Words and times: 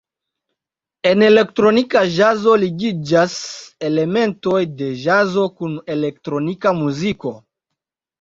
En 1.07 1.23
elektronika 1.25 1.99
ĵazo 2.15 2.55
ligiĝas 2.63 3.33
elementoj 3.89 4.63
de 4.79 4.87
ĵazo 5.03 5.45
kun 5.61 5.77
elektronika 5.97 6.75
muziko. 6.79 7.35